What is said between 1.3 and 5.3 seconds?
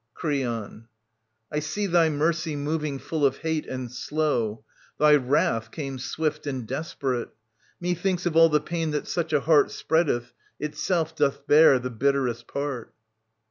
I see thy mercy moving full of hate And slow; thy